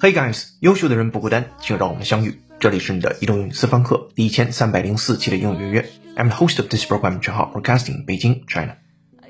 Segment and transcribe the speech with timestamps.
[0.00, 2.40] Hey guys，优秀的人不孤单，请让我们相遇。
[2.58, 5.90] 这里是你的移动英语私房课第一千三百零四期的英语约约。
[6.16, 8.76] I'm the host of this program，账号 Broadcasting 北京 China。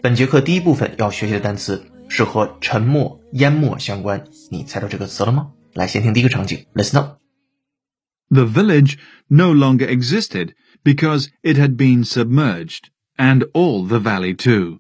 [0.01, 4.25] 本节课第一部分要学习的单词是和沉默、淹没相关。
[4.51, 5.51] 你猜到这个词了吗？
[5.75, 7.19] 来，先听第一个场景，Listen up。
[8.31, 8.95] The village
[9.27, 10.53] no longer existed
[10.85, 14.79] because it had been submerged, and all the valley too.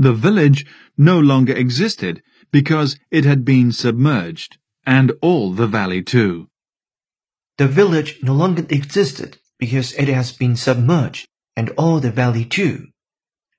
[0.00, 6.48] The village no longer existed because it had been submerged, and all the valley too.
[7.56, 12.90] The village no longer existed because it has been submerged, and all the valley too.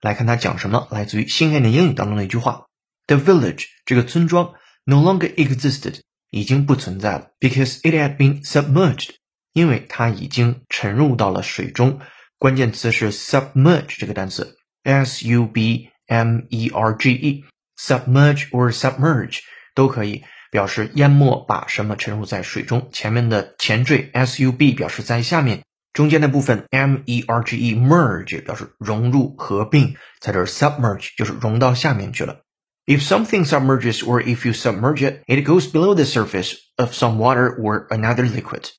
[0.01, 2.67] 来看它讲什么，来自于新概念英语当中的一句话：
[3.07, 4.53] The village 这个村庄
[4.85, 9.15] no longer existed 已经不存在了，because it had been submerged，
[9.53, 11.99] 因为它已经沉入到了水中。
[12.37, 19.39] 关键词是 submerge 这个单词，s u b m e r g e，submerge or submerge
[19.75, 22.89] 都可以表示淹没，把什么沉入在水中。
[22.91, 32.41] 前面的前缀 s u b 表示在下面，中间的部分 m e r g e merge 表示融入、合并，在这儿 submerge 就是融到下面去了。
[32.85, 37.53] If something submerges or if you submerge it, it goes below the surface of some water
[37.59, 38.69] or another liquid.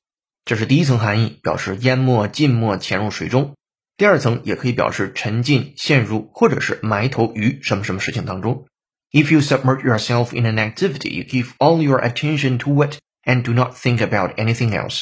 [0.45, 3.55] 这是第一层含义，表示淹没、浸没、潜入水中。
[3.97, 8.65] 第二层也可以表示沉浸、陷入，或者是埋头于什么什么事情当中。
[9.11, 13.53] If you submerge yourself in an activity, you give all your attention to it and do
[13.53, 15.01] not think about anything else.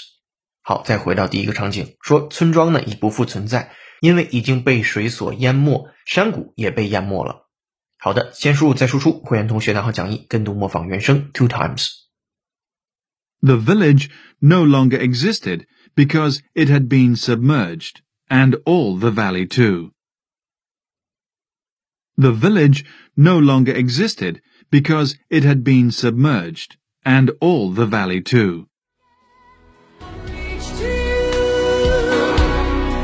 [0.61, 7.47] 好，再回到第一个场景，说村庄呢已不复存在，因为已经被水所淹没，山谷也被淹没了。
[7.99, 9.21] 好的，先输入再输出。
[9.23, 11.89] 会员同学拿好讲义，跟读模仿原声 two times。
[13.41, 14.09] The village
[14.39, 15.65] no longer existed
[15.95, 17.97] because it had been submerged,
[18.31, 19.91] and all the valley too.
[22.17, 22.83] The village
[23.15, 28.67] no longer existed because it had been submerged, and all the valley too.
[30.25, 32.33] Reach to you.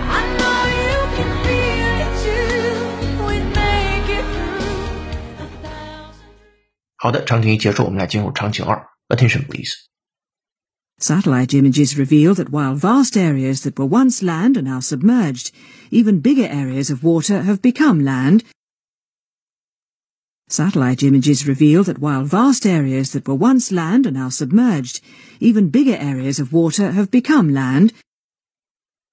[0.09, 3.25] I know you can feel it too.
[3.27, 6.27] We'd make it through a thousand.
[6.97, 8.85] 好的，场景一结束，我们来进入场景二。
[9.09, 9.73] Attention please。
[10.99, 15.51] Satellite images reveal that while vast areas that were once land are now submerged,
[15.91, 18.43] even bigger areas of water have become land.
[20.49, 25.01] Satellite images reveal that while vast areas that were once land are now submerged,
[25.39, 27.91] even bigger areas of water have become land.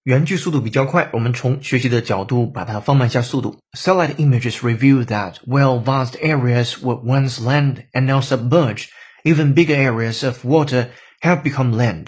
[0.04, 3.58] 原句速度比较快，我们从学习的角度把它放慢一下速度。
[3.72, 8.88] Satellite images reveal that while vast areas were once land and now submerged,
[9.24, 10.88] even bigger areas of water
[11.25, 12.07] have become land。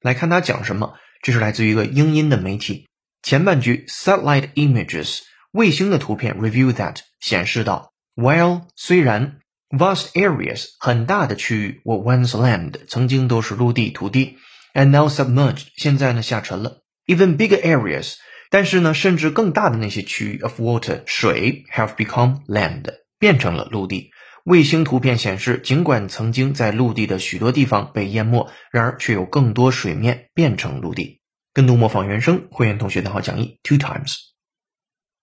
[0.00, 2.88] 来看它讲什么，这是来自于一个英音的媒体。
[3.22, 5.20] 前半句 satellite images
[5.52, 9.38] 卫星的图片 reveal that 显示到 while 虽然
[9.70, 14.36] vast areas 很大的区域 were once land 曾经都是陆地土地
[14.74, 16.82] ，and now submerged 现在呢下沉了。
[17.06, 18.14] Even bigger areas，
[18.50, 22.84] 但是呢，甚至更大的那些区域 of water 水 have become land
[23.18, 24.10] 变成了陆地。
[24.45, 31.21] 卫星图片显示，尽管曾经在陆地的许多地方被淹没，然而却有更多水面变成陆地。
[31.53, 34.15] 跟读模仿原声，会员同学拿好讲义 two times。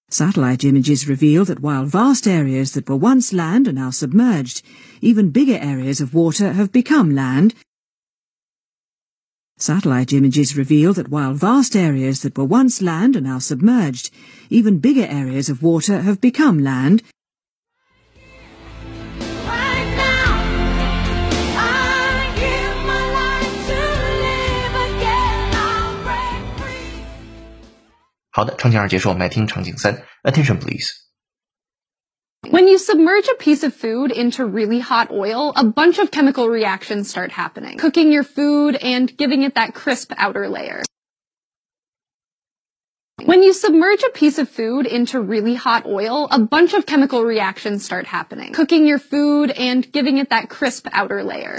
[0.09, 4.61] Satellite images reveal that while vast areas that were once land are now submerged,
[5.01, 7.55] even bigger areas of water have become land.
[9.59, 14.11] Satellite images reveal that while vast areas that were once land are now submerged,
[14.49, 17.03] even bigger areas of water have become land.
[28.31, 30.03] 好的，场景二结束，我们来听场景三。
[30.23, 30.93] Attention please。
[32.43, 36.48] When you submerge a piece of food into really hot oil, a bunch of chemical
[36.48, 40.83] reactions start happening, cooking your food and giving it that crisp outer layer.
[43.25, 47.25] When you submerge a piece of food into really hot oil, a bunch of chemical
[47.25, 51.59] reactions start happening, cooking your food and giving it that crisp outer layer.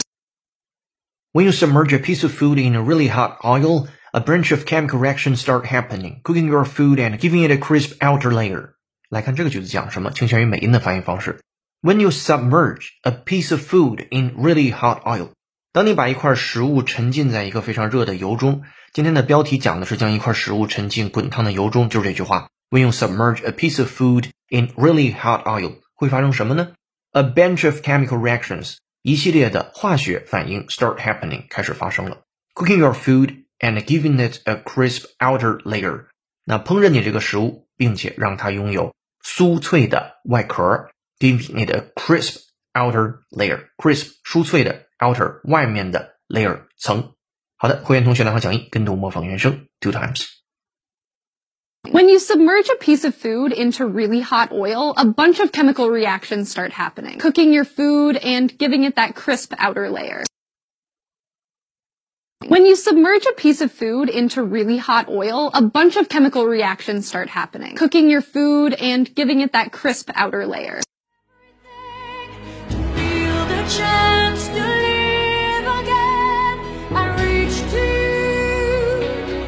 [1.33, 4.65] When you submerge a piece of food in a really hot oil, a bunch of
[4.65, 8.73] chemical reactions start happening, cooking your food and giving it a crisp outer layer.
[9.09, 11.39] 来看这个句子讲什么，倾向于美音的发音方式。
[11.81, 15.29] When you submerge a piece of food in really hot oil，
[15.71, 18.63] 当你把一块食物沉浸在一个非常热的油中，
[18.93, 22.49] 今天的标题讲的是将一块食物沉进滚烫的油中，就是这句话。
[22.69, 26.73] When you submerge a piece of food in really hot oil，会发生什么呢？
[27.11, 32.23] A bunch of chemical reactions，一系列的化学反应 start happening，开始发生了。
[32.55, 36.05] Cooking your food and giving it a crisp outer layer，
[36.45, 38.93] 那烹饪你这个食物，并且让它拥有
[39.23, 40.89] 酥脆的外壳
[41.19, 42.43] give it a crisp
[42.73, 47.13] outer layer。crisp 酥脆的 outer 外面的 layer 层。
[47.57, 50.25] 好的，会员同学来话讲义，跟读模仿原声 two times。
[51.83, 55.89] When you submerge a piece of food into really hot oil, a bunch of chemical
[55.89, 60.23] reactions start happening, cooking your food and giving it that crisp outer layer.
[62.47, 66.45] When you submerge a piece of food into really hot oil, a bunch of chemical
[66.45, 70.79] reactions start happening, cooking your food and giving it that crisp outer layer.
[72.69, 76.59] Feel the chance to live again.
[76.95, 79.43] I reach to you.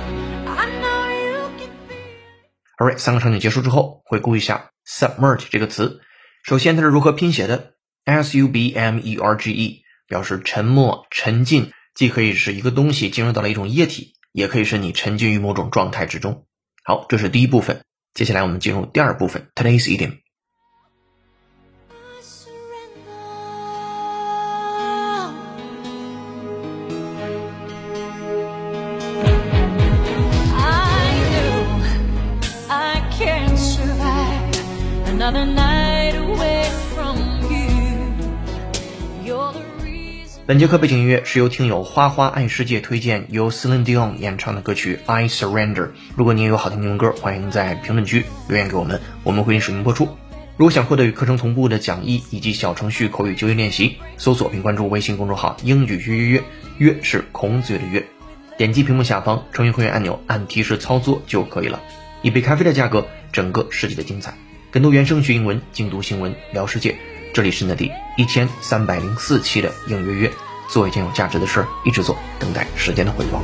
[0.48, 2.82] I know you can feel.
[2.82, 6.02] Alright，三个场景结束之后，回顾一下 submerge 这个词。
[6.44, 7.76] 首先，它是如何拼写的？
[8.06, 16.45] s u b m e r g e 表示沉没、沉浸， 既可以是一个东西进入到了一种液体，也可以是你沉浸于某种状态之中。
[16.83, 17.83] 好，这是第一部分。
[18.15, 20.19] 接下来我们进入第二部分，today's idiom。
[21.91, 23.11] I surrender.
[30.57, 31.81] I know
[32.69, 34.57] I can survive
[35.07, 35.74] another night
[40.47, 45.75] 本节课背景音乐是由听友花花爱世界推荐，由 Celine Dion 演唱的歌曲《I Surrender》。
[46.17, 50.05] 如果你也有好听英文歌，欢迎在评论区留言给我们，我们会实名播出。
[50.59, 56.43] 如果想获得与课程同步的讲义以及小程序口语就业练习，搜索并关注微信公众号“英语约约约”，
[56.77, 58.05] 约是孔子约的约。
[58.59, 61.81] 点击屏幕下方成为会员按钮，按提示操作就可以了。
[62.21, 64.37] 一杯咖啡的价格，整个世界的精彩。
[64.71, 66.95] 跟读原声学英文，精读新闻聊世界。
[67.35, 70.33] 这里是内地一千三百零四期的影月月
[70.71, 73.43] 做一件有价值的事儿一直做等待时间的回报。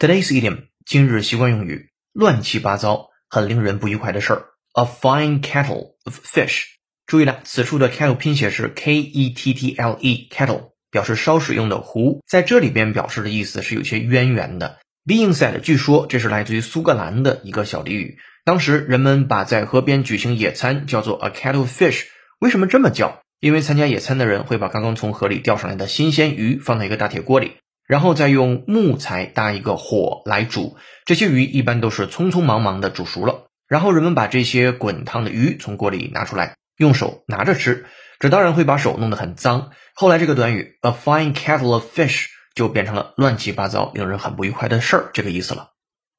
[0.00, 3.13] Today's idiom，is 今日习惯用语乱七八糟。
[3.34, 4.44] 很令人不愉快的事儿。
[4.74, 6.66] A fine kettle of fish。
[7.04, 14.78] 注意了，此处的 kettle 拼写是 k e t t l e，kettle 表示烧水用的壶，在这里边表示的意思是有些渊源的。
[15.04, 18.18] Being said，据说这是来自于苏格兰的一个小俚语。
[18.44, 22.04] 当时人们把在河边举行野餐叫做 a kettle of fish。
[22.38, 23.20] 为什么这么叫？
[23.40, 30.76] 因为参加野餐的人会把刚刚从河里钓上来的新鲜鱼放在一个大铁锅里，然后再用木材搭一个火来煮。
[31.04, 37.86] 这些鱼一般都是匆匆忙忙的煮熟了，然后人们把这些滚烫的鱼从锅里拿出来，用手拿着吃。
[38.18, 39.72] 这当然会把手弄得很脏。
[39.94, 45.70] 后来这个短语 a fine kettle of fish 就变成了乱七八糟、令人很不愉快的事儿这个意思了。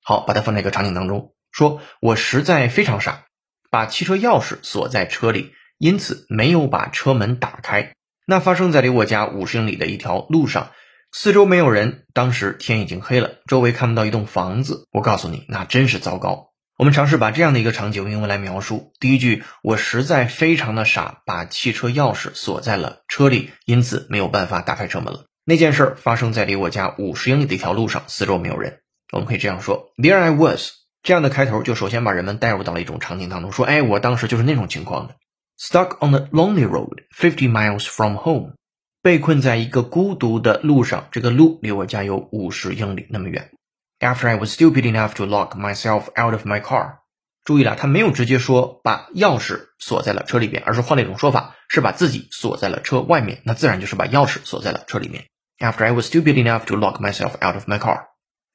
[0.04, 3.24] 好，把它放在一个场景当中，说我实在非常傻，
[3.72, 7.94] 把汽车钥匙锁在车里，因此没有把车门打开。
[8.28, 10.72] 那发生在离我家五十英里的一条路上，
[11.18, 14.86] 四周没有人，当时天已经黑了，周围看不到一栋房子。
[14.92, 16.50] 我告诉你，那真是糟糕。
[16.78, 18.92] 我们尝试把这样的一个场景用英文来描述。
[19.00, 25.24] 第一句，我实在非常的傻，把汽车钥匙锁在了车里，因此没有办法打开车门了。
[25.46, 28.82] 那件事儿发生在离我家五十英里的一条路上，四周没有人。
[29.14, 30.72] 我们可以这样说：There I was。
[31.02, 35.16] 这样的开头就首先把人们带入到了一种场景当中，说，哎，我当时就是那种情况的
[35.58, 38.56] ，stuck on a lonely road fifty miles from home，
[39.06, 43.52] 被困在一个孤独的路上，这个路离我家有五十英里那么远。
[44.00, 46.96] After I was stupid enough to lock myself out of my car，
[47.44, 55.26] 注意了，他没有直接说把钥匙锁在了车里边，而是换了一种说法，是把自己锁在了车外面，那自然就是把钥匙锁在了车里面。
[55.60, 58.06] After I was stupid enough to lock myself out of my car，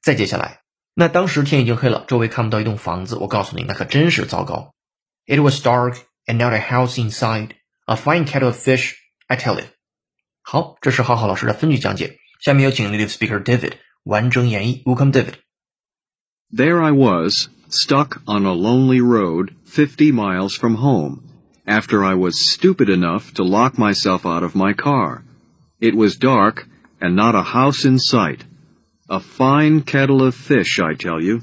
[0.01, 0.59] 再接下来，
[0.93, 4.73] 那当时天已经黑了，周围看不到一栋房子，我告诉你，那可真是糟糕。
[5.25, 7.51] It was dark and not a house inside.
[7.85, 8.95] A fine kettle of fish,
[9.27, 9.67] I tell you.
[10.42, 12.18] 好，这是浩浩老师的分句讲解。
[12.40, 13.72] 下面有请 native speaker David
[14.04, 14.82] 完整演绎。
[14.84, 15.34] Welcome, David.
[16.54, 21.22] There I was, stuck on a lonely road 50 miles from home,
[21.66, 25.24] after I was stupid enough to lock myself out of my car.
[25.80, 26.68] It was dark
[27.00, 28.44] and not a house in sight.
[29.08, 31.42] A fine kettle of fish, I tell you.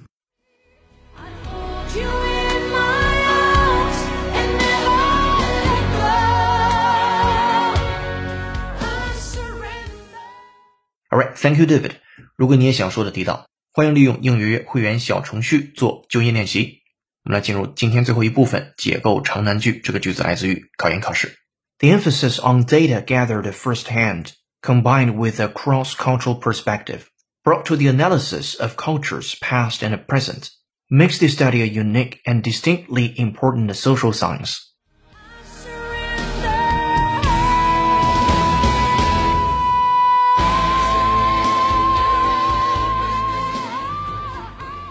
[11.37, 11.91] thank you, David.
[12.35, 16.81] 如果你也想说的地道，欢迎利用应约约会员小程序做就业练习。
[17.23, 19.79] 我们来进入今天最后一部分，解构长难句。
[19.79, 21.37] 这个句子来自于考研考试。
[21.79, 24.31] The emphasis on data gathered firsthand,
[24.61, 27.03] combined with a cross-cultural perspective,
[27.43, 30.49] brought to the analysis of cultures past and present,
[30.89, 34.66] makes this study a unique and distinctly important social science.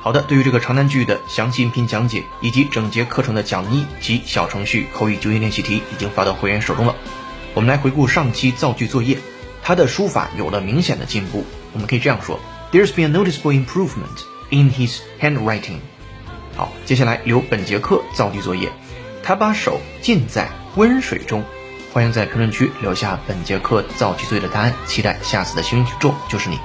[0.07, 6.95] 好的，对于这个长难句的详细音频讲解，以及整节课程的讲义及小程序口语纠音练习题，已经发到会员手中了。
[7.53, 9.17] 我们来回顾上期造句作业，
[9.61, 11.45] 它的书法有了明显的进步。
[11.73, 12.39] 我们可以这样说
[12.71, 15.79] ：There's been a noticeable improvement in his handwriting。
[16.55, 18.71] 好，接下来留本节课造句作业。
[19.21, 20.47] 他把手浸在
[20.77, 21.43] 温水中。
[21.91, 26.57] 欢迎在评论区留下本节课造句作业的答案，期待下次的幸运听众就是你。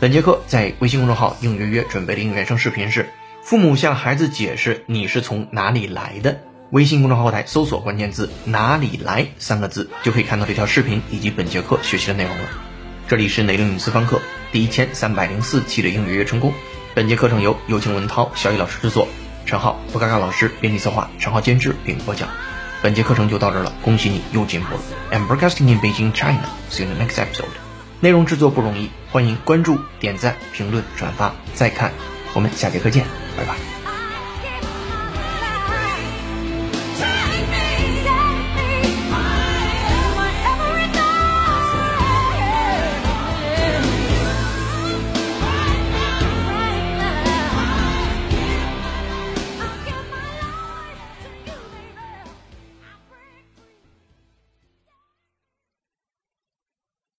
[0.00, 3.10] 本节课在微信公众号“应约约”准备的应原声视频是：
[3.42, 6.40] 父母向孩子解释你是从哪里来的。
[6.70, 12.48] 微信公众号后台搜索关键字“哪里来”三个字，就可以看到这条视频以及本节课学习的内容了。
[13.08, 16.50] 这里是雷凌语私房课第一千三百零四期的应约约成功。
[16.94, 19.06] 本节课程由有请文涛、小雨老师制作，
[19.44, 22.26] 陈浩、不嘎嘎老师编辑策划，陈浩监制并播讲。
[22.80, 24.80] 本节课程就到这儿了，恭喜你又进步了。
[25.12, 26.48] I'm broadcasting in Beijing, China.
[26.70, 27.69] See you in the next episode.
[28.00, 31.92] 内容制作不容易，欢迎关注、点赞、评论、转发、再看，
[32.34, 33.04] 我们下节课见，
[33.36, 33.79] 拜拜。